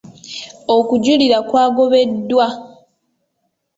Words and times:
Okujulira 0.75 1.37
kwagobeddwa. 1.49 2.47